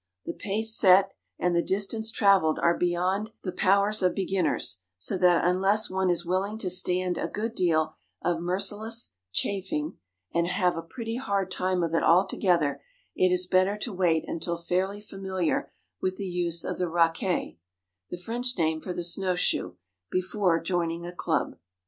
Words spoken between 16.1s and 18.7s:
the use of the raquet (the French